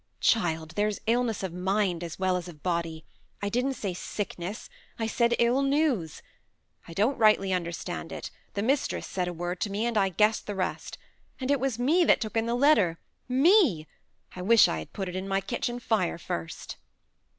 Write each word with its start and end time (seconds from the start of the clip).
"Child! 0.19 0.71
there's 0.71 0.99
illness 1.05 1.43
of 1.43 1.53
mind 1.53 2.03
as 2.03 2.17
well 2.17 2.35
as 2.35 2.47
of 2.47 2.63
body. 2.63 3.05
I 3.39 3.49
didn't 3.49 3.75
say 3.75 3.93
sickness; 3.93 4.67
I 4.97 5.05
said 5.05 5.35
ill 5.37 5.61
news. 5.61 6.23
I 6.87 6.93
don't 6.93 7.19
rightly 7.19 7.53
understand 7.53 8.11
it; 8.11 8.31
the 8.55 8.63
mistress 8.63 9.05
said 9.05 9.27
a 9.27 9.31
word 9.33 9.59
to 9.59 9.69
me, 9.69 9.85
and 9.85 9.99
I 9.99 10.09
guessed 10.09 10.47
the 10.47 10.55
rest. 10.55 10.97
And 11.39 11.51
it 11.51 11.59
was 11.59 11.77
me 11.77 12.03
that 12.03 12.19
took 12.19 12.35
in 12.35 12.47
the 12.47 12.55
letter! 12.55 12.97
Me! 13.29 13.85
I 14.35 14.41
wish 14.41 14.67
I 14.67 14.79
had 14.79 14.91
put 14.91 15.07
it 15.07 15.15
in 15.15 15.27
my 15.27 15.39
kitchen 15.39 15.77
fire 15.79 16.17
first!" 16.17 16.77